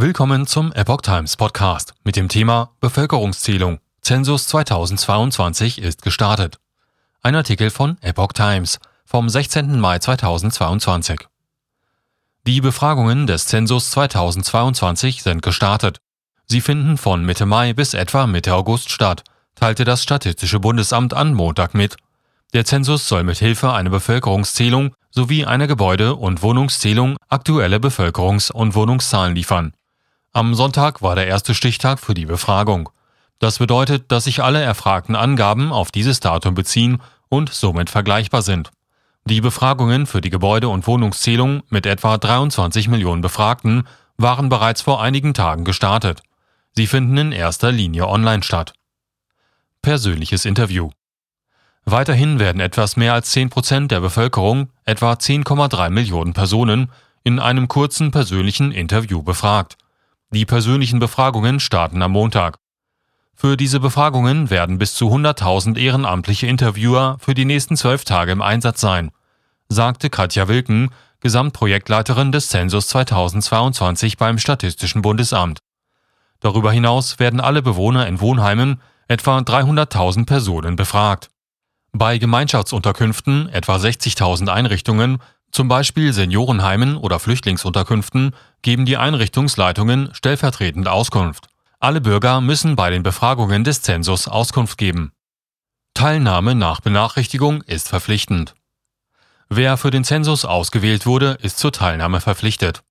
[0.00, 3.80] Willkommen zum Epoch Times Podcast mit dem Thema Bevölkerungszählung.
[4.00, 6.60] Zensus 2022 ist gestartet.
[7.20, 9.80] Ein Artikel von Epoch Times vom 16.
[9.80, 11.26] Mai 2022.
[12.46, 15.98] Die Befragungen des Zensus 2022 sind gestartet.
[16.46, 19.24] Sie finden von Mitte Mai bis etwa Mitte August statt,
[19.56, 21.96] teilte das Statistische Bundesamt an Montag mit.
[22.54, 28.76] Der Zensus soll mit Hilfe einer Bevölkerungszählung sowie einer Gebäude- und Wohnungszählung aktuelle Bevölkerungs- und
[28.76, 29.72] Wohnungszahlen liefern.
[30.38, 32.90] Am Sonntag war der erste Stichtag für die Befragung.
[33.40, 38.70] Das bedeutet, dass sich alle erfragten Angaben auf dieses Datum beziehen und somit vergleichbar sind.
[39.24, 45.02] Die Befragungen für die Gebäude- und Wohnungszählung mit etwa 23 Millionen Befragten waren bereits vor
[45.02, 46.22] einigen Tagen gestartet.
[46.70, 48.74] Sie finden in erster Linie online statt.
[49.82, 50.90] Persönliches Interview.
[51.84, 56.92] Weiterhin werden etwas mehr als 10 Prozent der Bevölkerung, etwa 10,3 Millionen Personen,
[57.24, 59.76] in einem kurzen persönlichen Interview befragt.
[60.30, 62.58] Die persönlichen Befragungen starten am Montag.
[63.34, 68.42] Für diese Befragungen werden bis zu 100.000 ehrenamtliche Interviewer für die nächsten zwölf Tage im
[68.42, 69.10] Einsatz sein,
[69.68, 75.60] sagte Katja Wilken, Gesamtprojektleiterin des Zensus 2022 beim Statistischen Bundesamt.
[76.40, 81.30] Darüber hinaus werden alle Bewohner in Wohnheimen, etwa 300.000 Personen, befragt.
[81.92, 85.18] Bei Gemeinschaftsunterkünften, etwa 60.000 Einrichtungen,
[85.50, 91.48] zum Beispiel Seniorenheimen oder Flüchtlingsunterkünften geben die Einrichtungsleitungen stellvertretend Auskunft.
[91.80, 95.12] Alle Bürger müssen bei den Befragungen des Zensus Auskunft geben.
[95.94, 98.54] Teilnahme nach Benachrichtigung ist verpflichtend.
[99.48, 102.82] Wer für den Zensus ausgewählt wurde, ist zur Teilnahme verpflichtet.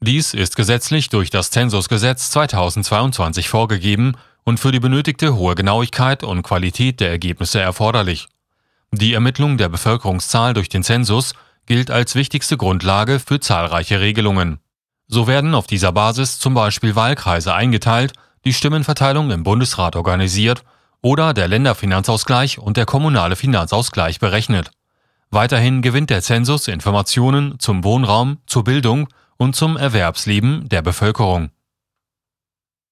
[0.00, 6.42] Dies ist gesetzlich durch das Zensusgesetz 2022 vorgegeben und für die benötigte hohe Genauigkeit und
[6.42, 8.28] Qualität der Ergebnisse erforderlich.
[8.92, 11.34] Die Ermittlung der Bevölkerungszahl durch den Zensus
[11.66, 14.58] gilt als wichtigste Grundlage für zahlreiche Regelungen.
[15.06, 18.12] So werden auf dieser Basis zum Beispiel Wahlkreise eingeteilt,
[18.44, 20.64] die Stimmenverteilung im Bundesrat organisiert
[21.02, 24.70] oder der Länderfinanzausgleich und der kommunale Finanzausgleich berechnet.
[25.30, 31.50] Weiterhin gewinnt der Zensus Informationen zum Wohnraum, zur Bildung und zum Erwerbsleben der Bevölkerung.